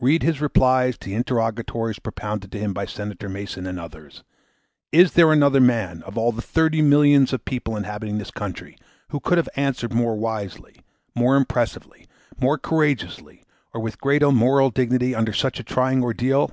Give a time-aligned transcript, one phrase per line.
[0.00, 4.24] Read his replies to the interrogatories propounded to him by Senator Mason and others!
[4.90, 8.76] Is there another man, of all the thirty millions of people inhabiting this country,
[9.10, 10.80] who could have answered more wisely,
[11.14, 12.08] more impressively,
[12.40, 16.50] more courageously, or with greater moral dignity, under such a trying ordeal?